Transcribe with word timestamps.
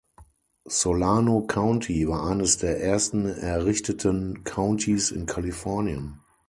Solano 0.67 1.41
County 1.45 2.07
war 2.07 2.25
eines 2.27 2.57
der 2.57 2.81
ersten 2.81 3.27
errichteten 3.27 4.43
Countys 4.43 5.11
in 5.11 5.27
Kalifornien. 5.27 6.19